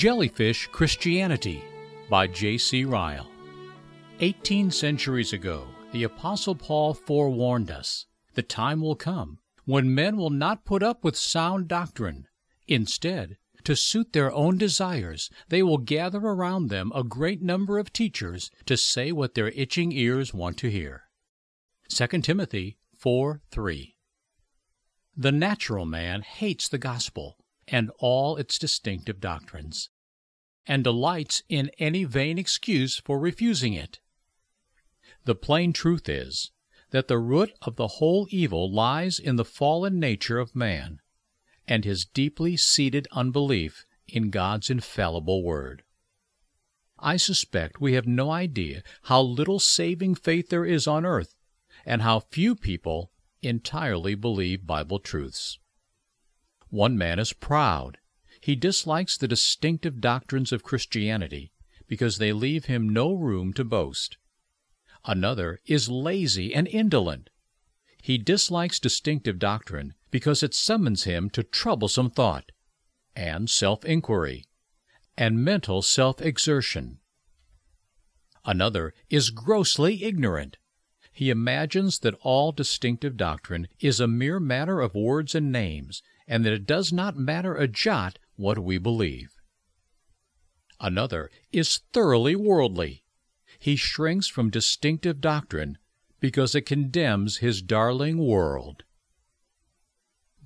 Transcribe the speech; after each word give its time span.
Jellyfish 0.00 0.66
Christianity 0.68 1.62
by 2.08 2.26
J.C. 2.26 2.86
Ryle. 2.86 3.30
Eighteen 4.20 4.70
centuries 4.70 5.34
ago, 5.34 5.66
the 5.92 6.04
Apostle 6.04 6.54
Paul 6.54 6.94
forewarned 6.94 7.70
us 7.70 8.06
the 8.32 8.42
time 8.42 8.80
will 8.80 8.94
come 8.96 9.40
when 9.66 9.94
men 9.94 10.16
will 10.16 10.30
not 10.30 10.64
put 10.64 10.82
up 10.82 11.04
with 11.04 11.18
sound 11.18 11.68
doctrine. 11.68 12.26
Instead, 12.66 13.36
to 13.64 13.76
suit 13.76 14.14
their 14.14 14.32
own 14.32 14.56
desires, 14.56 15.28
they 15.50 15.62
will 15.62 15.76
gather 15.76 16.20
around 16.20 16.70
them 16.70 16.90
a 16.94 17.04
great 17.04 17.42
number 17.42 17.78
of 17.78 17.92
teachers 17.92 18.50
to 18.64 18.78
say 18.78 19.12
what 19.12 19.34
their 19.34 19.48
itching 19.48 19.92
ears 19.92 20.32
want 20.32 20.56
to 20.56 20.70
hear. 20.70 21.02
2 21.90 22.06
Timothy 22.22 22.78
4 22.96 23.42
3. 23.50 23.96
The 25.14 25.32
natural 25.32 25.84
man 25.84 26.22
hates 26.22 26.70
the 26.70 26.78
gospel 26.78 27.36
and 27.70 27.90
all 27.98 28.36
its 28.36 28.58
distinctive 28.58 29.20
doctrines, 29.20 29.88
and 30.66 30.84
delights 30.84 31.42
in 31.48 31.70
any 31.78 32.04
vain 32.04 32.38
excuse 32.38 32.98
for 32.98 33.18
refusing 33.18 33.72
it. 33.72 34.00
The 35.24 35.34
plain 35.34 35.72
truth 35.72 36.08
is 36.08 36.50
that 36.90 37.08
the 37.08 37.18
root 37.18 37.52
of 37.62 37.76
the 37.76 37.86
whole 37.86 38.26
evil 38.30 38.70
lies 38.70 39.18
in 39.18 39.36
the 39.36 39.44
fallen 39.44 40.00
nature 40.00 40.38
of 40.38 40.56
man 40.56 41.00
and 41.70 41.84
his 41.84 42.04
deeply 42.04 42.56
seated 42.56 43.06
unbelief 43.12 43.86
in 44.08 44.30
God's 44.30 44.70
infallible 44.70 45.44
Word. 45.44 45.84
I 46.98 47.16
suspect 47.16 47.80
we 47.80 47.94
have 47.94 48.06
no 48.06 48.30
idea 48.30 48.82
how 49.04 49.22
little 49.22 49.60
saving 49.60 50.16
faith 50.16 50.48
there 50.48 50.66
is 50.66 50.86
on 50.86 51.06
earth, 51.06 51.36
and 51.86 52.02
how 52.02 52.20
few 52.20 52.54
people 52.54 53.12
entirely 53.40 54.14
believe 54.14 54.66
Bible 54.66 54.98
truths. 54.98 55.58
One 56.70 56.96
man 56.96 57.18
is 57.18 57.32
proud. 57.32 57.98
He 58.40 58.56
dislikes 58.56 59.16
the 59.16 59.28
distinctive 59.28 60.00
doctrines 60.00 60.52
of 60.52 60.62
Christianity 60.62 61.52
because 61.86 62.18
they 62.18 62.32
leave 62.32 62.66
him 62.66 62.88
no 62.88 63.12
room 63.12 63.52
to 63.54 63.64
boast. 63.64 64.16
Another 65.04 65.58
is 65.66 65.88
lazy 65.88 66.54
and 66.54 66.68
indolent. 66.68 67.30
He 68.02 68.16
dislikes 68.16 68.78
distinctive 68.78 69.38
doctrine 69.38 69.94
because 70.10 70.42
it 70.42 70.54
summons 70.54 71.04
him 71.04 71.28
to 71.30 71.42
troublesome 71.42 72.10
thought, 72.10 72.52
and 73.16 73.50
self 73.50 73.84
inquiry, 73.84 74.44
and 75.18 75.44
mental 75.44 75.82
self 75.82 76.20
exertion. 76.22 77.00
Another 78.44 78.94
is 79.10 79.30
grossly 79.30 80.04
ignorant. 80.04 80.56
He 81.12 81.28
imagines 81.28 81.98
that 81.98 82.14
all 82.22 82.52
distinctive 82.52 83.16
doctrine 83.16 83.68
is 83.80 84.00
a 84.00 84.06
mere 84.08 84.40
matter 84.40 84.80
of 84.80 84.94
words 84.94 85.34
and 85.34 85.52
names, 85.52 86.02
and 86.30 86.44
that 86.46 86.52
it 86.52 86.64
does 86.64 86.92
not 86.92 87.16
matter 87.16 87.56
a 87.56 87.66
jot 87.66 88.20
what 88.36 88.60
we 88.60 88.78
believe. 88.78 89.32
Another 90.80 91.28
is 91.52 91.80
thoroughly 91.92 92.36
worldly. 92.36 93.02
He 93.58 93.74
shrinks 93.74 94.28
from 94.28 94.48
distinctive 94.48 95.20
doctrine 95.20 95.76
because 96.20 96.54
it 96.54 96.62
condemns 96.62 97.38
his 97.38 97.60
darling 97.60 98.18
world. 98.18 98.84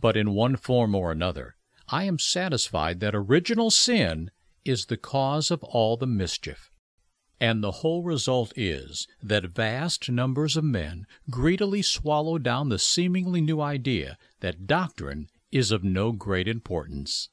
But 0.00 0.16
in 0.16 0.32
one 0.32 0.56
form 0.56 0.94
or 0.94 1.12
another, 1.12 1.54
I 1.88 2.04
am 2.04 2.18
satisfied 2.18 3.00
that 3.00 3.14
original 3.14 3.70
sin 3.70 4.30
is 4.64 4.86
the 4.86 4.96
cause 4.96 5.50
of 5.50 5.62
all 5.64 5.98
the 5.98 6.06
mischief. 6.06 6.70
And 7.38 7.62
the 7.62 7.82
whole 7.82 8.02
result 8.02 8.54
is 8.56 9.06
that 9.22 9.54
vast 9.54 10.10
numbers 10.10 10.56
of 10.56 10.64
men 10.64 11.06
greedily 11.28 11.82
swallow 11.82 12.38
down 12.38 12.70
the 12.70 12.78
seemingly 12.78 13.42
new 13.42 13.60
idea 13.60 14.16
that 14.40 14.66
doctrine 14.66 15.28
is 15.54 15.70
of 15.70 15.84
no 15.84 16.10
great 16.10 16.48
importance. 16.48 17.30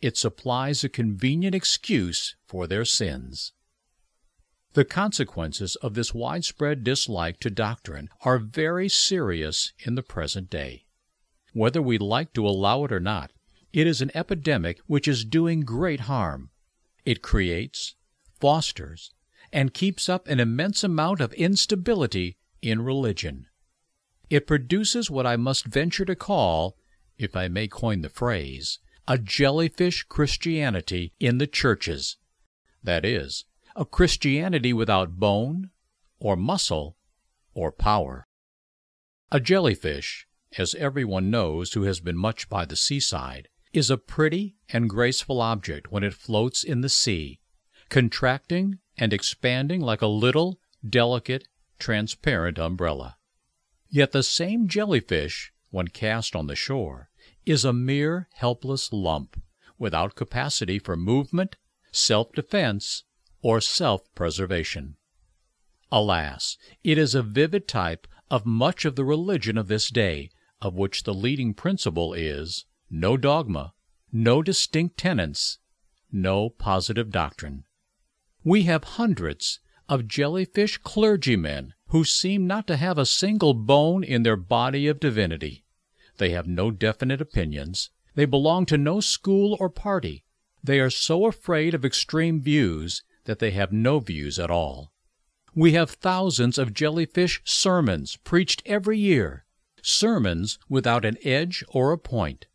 It 0.00 0.16
supplies 0.16 0.84
a 0.84 0.88
convenient 0.88 1.56
excuse 1.56 2.36
for 2.46 2.68
their 2.68 2.84
sins. 2.84 3.52
The 4.74 4.84
consequences 4.84 5.74
of 5.76 5.94
this 5.94 6.14
widespread 6.14 6.84
dislike 6.84 7.40
to 7.40 7.50
doctrine 7.50 8.10
are 8.20 8.38
very 8.38 8.88
serious 8.88 9.72
in 9.84 9.96
the 9.96 10.04
present 10.04 10.48
day. 10.48 10.84
Whether 11.52 11.82
we 11.82 11.98
like 11.98 12.32
to 12.34 12.46
allow 12.46 12.84
it 12.84 12.92
or 12.92 13.00
not, 13.00 13.32
it 13.72 13.88
is 13.88 14.00
an 14.00 14.12
epidemic 14.14 14.78
which 14.86 15.08
is 15.08 15.24
doing 15.24 15.62
great 15.62 16.00
harm. 16.00 16.50
It 17.04 17.22
creates, 17.22 17.96
fosters, 18.40 19.12
and 19.52 19.74
keeps 19.74 20.08
up 20.08 20.28
an 20.28 20.38
immense 20.38 20.84
amount 20.84 21.20
of 21.20 21.32
instability 21.32 22.36
in 22.62 22.82
religion. 22.82 23.46
It 24.30 24.46
produces 24.46 25.10
what 25.10 25.26
I 25.26 25.36
must 25.36 25.64
venture 25.64 26.04
to 26.04 26.14
call, 26.14 26.76
if 27.18 27.36
I 27.36 27.48
may 27.48 27.68
coin 27.68 28.02
the 28.02 28.08
phrase, 28.08 28.78
a 29.06 29.18
jellyfish 29.18 30.04
Christianity 30.04 31.12
in 31.18 31.38
the 31.38 31.46
churches. 31.46 32.16
That 32.82 33.04
is, 33.04 33.44
a 33.74 33.84
Christianity 33.84 34.72
without 34.72 35.18
bone, 35.18 35.70
or 36.20 36.36
muscle, 36.36 36.96
or 37.54 37.72
power. 37.72 38.26
A 39.30 39.40
jellyfish, 39.40 40.26
as 40.56 40.74
everyone 40.74 41.30
knows 41.30 41.72
who 41.72 41.82
has 41.82 42.00
been 42.00 42.16
much 42.16 42.48
by 42.48 42.64
the 42.64 42.76
seaside, 42.76 43.48
is 43.72 43.90
a 43.90 43.98
pretty 43.98 44.56
and 44.70 44.88
graceful 44.88 45.40
object 45.40 45.92
when 45.92 46.02
it 46.02 46.14
floats 46.14 46.64
in 46.64 46.80
the 46.80 46.88
sea, 46.88 47.40
contracting 47.88 48.78
and 48.96 49.12
expanding 49.12 49.80
like 49.80 50.02
a 50.02 50.06
little, 50.06 50.58
delicate, 50.88 51.46
transparent 51.78 52.58
umbrella. 52.58 53.16
Yet 53.88 54.12
the 54.12 54.22
same 54.22 54.68
jellyfish, 54.68 55.52
when 55.70 55.88
cast 55.88 56.34
on 56.34 56.46
the 56.46 56.56
shore, 56.56 57.07
is 57.48 57.64
a 57.64 57.72
mere 57.72 58.28
helpless 58.34 58.92
lump, 58.92 59.40
without 59.78 60.14
capacity 60.14 60.78
for 60.78 60.96
movement, 60.96 61.56
self 61.90 62.30
defense, 62.32 63.04
or 63.40 63.60
self 63.60 64.02
preservation. 64.14 64.96
Alas, 65.90 66.58
it 66.84 66.98
is 66.98 67.14
a 67.14 67.22
vivid 67.22 67.66
type 67.66 68.06
of 68.30 68.44
much 68.44 68.84
of 68.84 68.96
the 68.96 69.04
religion 69.04 69.56
of 69.56 69.68
this 69.68 69.88
day, 69.88 70.30
of 70.60 70.74
which 70.74 71.04
the 71.04 71.14
leading 71.14 71.54
principle 71.54 72.12
is 72.12 72.66
no 72.90 73.16
dogma, 73.16 73.72
no 74.12 74.42
distinct 74.42 74.98
tenets, 74.98 75.58
no 76.12 76.50
positive 76.50 77.10
doctrine. 77.10 77.64
We 78.44 78.64
have 78.64 78.84
hundreds 78.84 79.60
of 79.88 80.06
jellyfish 80.06 80.78
clergymen 80.78 81.72
who 81.88 82.04
seem 82.04 82.46
not 82.46 82.66
to 82.66 82.76
have 82.76 82.98
a 82.98 83.06
single 83.06 83.54
bone 83.54 84.04
in 84.04 84.22
their 84.22 84.36
body 84.36 84.86
of 84.86 85.00
divinity. 85.00 85.64
They 86.18 86.30
have 86.30 86.46
no 86.46 86.70
definite 86.70 87.20
opinions. 87.20 87.90
They 88.14 88.26
belong 88.26 88.66
to 88.66 88.76
no 88.76 89.00
school 89.00 89.56
or 89.58 89.70
party. 89.70 90.24
They 90.62 90.80
are 90.80 90.90
so 90.90 91.26
afraid 91.26 91.74
of 91.74 91.84
extreme 91.84 92.42
views 92.42 93.02
that 93.24 93.38
they 93.38 93.52
have 93.52 93.72
no 93.72 94.00
views 94.00 94.38
at 94.38 94.50
all. 94.50 94.92
We 95.54 95.72
have 95.72 95.90
thousands 95.90 96.58
of 96.58 96.74
jellyfish 96.74 97.40
sermons 97.44 98.16
preached 98.16 98.62
every 98.66 98.98
year, 98.98 99.44
sermons 99.82 100.58
without 100.68 101.04
an 101.04 101.16
edge 101.22 101.64
or 101.68 101.92
a 101.92 101.98
point. 101.98 102.46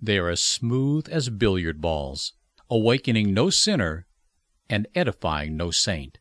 They 0.00 0.18
are 0.18 0.28
as 0.28 0.42
smooth 0.42 1.08
as 1.08 1.28
billiard 1.28 1.80
balls, 1.80 2.32
awakening 2.68 3.32
no 3.32 3.50
sinner 3.50 4.06
and 4.68 4.86
edifying 4.94 5.56
no 5.56 5.70
saint. 5.70 6.18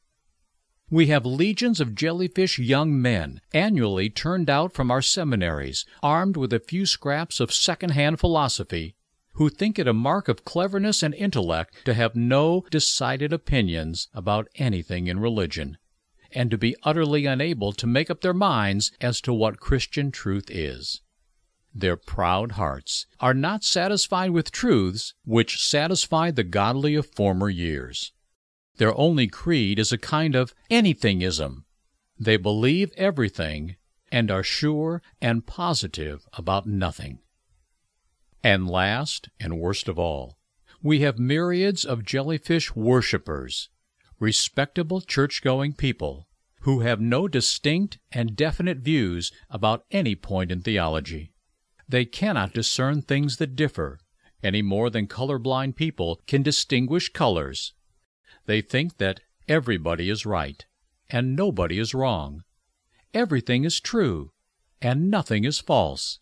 We 0.90 1.08
have 1.08 1.26
legions 1.26 1.82
of 1.82 1.96
jellyfish 1.96 2.60
young 2.60 3.02
men 3.02 3.42
annually 3.54 4.10
turned 4.10 4.50
out 4.50 4.74
from 4.74 4.92
our 4.92 5.02
seminaries, 5.02 5.84
armed 6.04 6.38
with 6.38 6.54
a 6.54 6.60
few 6.60 6.86
scraps 6.86 7.40
of 7.40 7.52
second-hand 7.52 8.20
philosophy 8.20 8.96
who 9.34 9.50
think 9.50 9.78
it 9.78 9.88
a 9.88 9.94
mark 9.94 10.28
of 10.28 10.46
cleverness 10.46 11.04
and 11.04 11.14
intellect 11.14 11.76
to 11.86 11.94
have 11.94 12.16
no 12.16 12.66
decided 12.72 13.34
opinions 13.34 14.08
about 14.14 14.48
anything 14.56 15.08
in 15.08 15.20
religion, 15.20 15.78
and 16.32 16.50
to 16.52 16.58
be 16.58 16.76
utterly 16.84 17.26
unable 17.26 17.74
to 17.74 17.88
make 17.88 18.10
up 18.10 18.22
their 18.22 18.34
minds 18.34 18.92
as 19.02 19.20
to 19.20 19.34
what 19.34 19.60
Christian 19.60 20.12
truth 20.12 20.50
is. 20.50 21.02
Their 21.74 21.98
proud 21.98 22.54
hearts 22.54 23.08
are 23.20 23.34
not 23.34 23.66
satisfied 23.66 24.30
with 24.30 24.52
truths 24.52 25.14
which 25.26 25.62
satisfied 25.62 26.38
the 26.38 26.44
godly 26.44 26.96
of 26.96 27.08
former 27.08 27.50
years. 27.50 28.14
Their 28.78 28.98
only 28.98 29.28
creed 29.28 29.80
is 29.80 29.92
a 29.92 29.98
kind 29.98 30.36
of 30.36 30.54
anythingism. 30.70 31.64
They 32.20 32.38
believe 32.38 32.92
everything 32.98 33.78
and 34.12 34.30
are 34.30 34.44
sure 34.44 35.02
and 35.22 35.46
positive 35.46 36.28
about 36.34 36.68
nothing. 36.68 37.20
And 38.44 38.70
last, 38.70 39.30
and 39.40 39.60
worst 39.60 39.88
of 39.88 39.98
all, 39.98 40.38
we 40.82 41.00
have 41.00 41.18
myriads 41.18 41.84
of 41.84 42.06
jellyfish 42.06 42.76
worshippers, 42.76 43.70
respectable 44.20 45.02
church 45.02 45.42
going 45.42 45.74
people, 45.74 46.28
who 46.62 46.82
have 46.82 47.00
no 47.00 47.28
distinct 47.28 47.98
and 48.12 48.36
definite 48.36 48.80
views 48.80 49.32
about 49.50 49.86
any 49.92 50.16
point 50.16 50.52
in 50.52 50.62
theology. 50.62 51.34
They 51.88 52.06
cannot 52.06 52.54
discern 52.54 53.02
things 53.02 53.38
that 53.38 53.56
differ, 53.56 54.00
any 54.44 54.62
more 54.62 54.90
than 54.90 55.08
color-blind 55.08 55.76
people 55.76 56.22
can 56.28 56.44
distinguish 56.44 57.10
colors. 57.10 57.74
They 58.46 58.62
think 58.62 58.98
that 58.98 59.22
everybody 59.48 60.10
is 60.10 60.26
right, 60.26 60.66
and 61.10 61.36
nobody 61.36 61.80
is 61.80 61.94
wrong. 61.94 62.44
Everything 63.14 63.64
is 63.64 63.80
true, 63.80 64.32
and 64.82 65.10
nothing 65.10 65.46
is 65.46 65.60
false. 65.60 66.20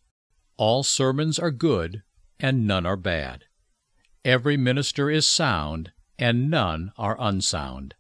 All 0.57 0.83
sermons 0.83 1.37
are 1.39 1.51
good, 1.51 2.03
and 2.39 2.65
none 2.67 2.85
are 2.85 2.95
bad. 2.95 3.45
Every 4.23 4.55
minister 4.55 5.09
is 5.09 5.27
sound, 5.27 5.91
and 6.17 6.49
none 6.49 6.93
are 6.97 7.17
unsound. 7.19 7.95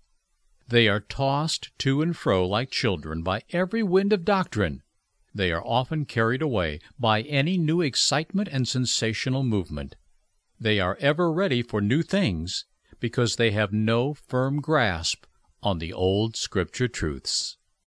They 0.67 0.87
are 0.87 1.01
tossed 1.01 1.77
to 1.79 2.01
and 2.01 2.15
fro 2.15 2.47
like 2.47 2.71
children 2.71 3.23
by 3.23 3.41
every 3.51 3.83
wind 3.83 4.13
of 4.13 4.23
doctrine. 4.23 4.83
They 5.35 5.51
are 5.51 5.65
often 5.65 6.05
carried 6.05 6.41
away 6.41 6.79
by 6.97 7.23
any 7.23 7.57
new 7.57 7.81
excitement 7.81 8.47
and 8.51 8.67
sensational 8.67 9.43
movement. 9.43 9.95
They 10.59 10.79
are 10.79 10.97
ever 11.01 11.31
ready 11.31 11.61
for 11.61 11.81
new 11.81 12.03
things 12.03 12.65
because 13.03 13.35
they 13.35 13.51
have 13.51 13.73
no 13.73 14.13
firm 14.13 14.61
grasp 14.61 15.25
on 15.61 15.79
the 15.79 15.91
old 15.91 16.37
Scripture 16.37 16.87
truths. 16.87 17.57